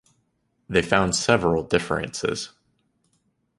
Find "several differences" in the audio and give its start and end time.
1.15-2.49